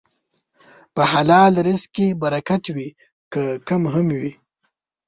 [0.95, 2.89] په حلال رزق کې برکت وي،
[3.33, 4.31] که کم هم وي.